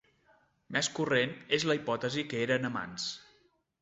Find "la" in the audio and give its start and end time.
1.73-1.75